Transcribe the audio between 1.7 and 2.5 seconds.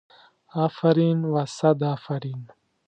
افرین.